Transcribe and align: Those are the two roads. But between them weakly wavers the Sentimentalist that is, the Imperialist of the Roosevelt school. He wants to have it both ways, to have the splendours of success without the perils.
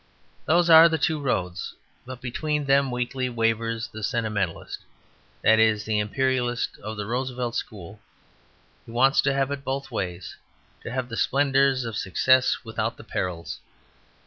Those 0.45 0.67
are 0.67 0.89
the 0.89 0.97
two 0.97 1.19
roads. 1.21 1.75
But 2.07 2.21
between 2.21 2.65
them 2.65 2.89
weakly 2.89 3.29
wavers 3.29 3.87
the 3.87 4.01
Sentimentalist 4.01 4.79
that 5.43 5.59
is, 5.59 5.83
the 5.85 5.99
Imperialist 5.99 6.79
of 6.79 6.97
the 6.97 7.05
Roosevelt 7.05 7.53
school. 7.53 7.99
He 8.87 8.91
wants 8.93 9.21
to 9.21 9.31
have 9.31 9.51
it 9.51 9.63
both 9.63 9.91
ways, 9.91 10.37
to 10.81 10.89
have 10.89 11.07
the 11.07 11.17
splendours 11.17 11.85
of 11.85 11.95
success 11.95 12.63
without 12.63 12.97
the 12.97 13.03
perils. 13.03 13.59